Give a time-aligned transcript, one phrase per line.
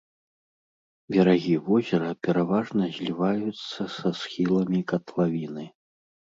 [1.15, 5.65] Берагі возера пераважна зліваюцца са схіламі катлавіны.